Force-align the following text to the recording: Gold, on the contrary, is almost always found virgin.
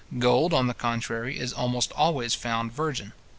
Gold, 0.17 0.51
on 0.51 0.65
the 0.65 0.73
contrary, 0.73 1.37
is 1.37 1.53
almost 1.53 1.91
always 1.91 2.33
found 2.33 2.71
virgin. 2.71 3.13